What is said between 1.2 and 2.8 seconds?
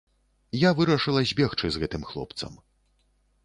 збегчы з гэтым хлопцам.